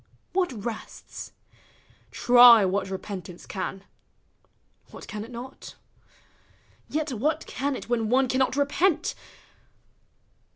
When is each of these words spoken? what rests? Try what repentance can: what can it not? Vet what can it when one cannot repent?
what 0.33 0.51
rests? 0.65 1.31
Try 2.09 2.65
what 2.65 2.89
repentance 2.89 3.45
can: 3.45 3.83
what 4.89 5.07
can 5.07 5.23
it 5.23 5.29
not? 5.29 5.75
Vet 6.89 7.13
what 7.13 7.45
can 7.45 7.75
it 7.75 7.87
when 7.87 8.09
one 8.09 8.27
cannot 8.27 8.55
repent? 8.55 9.13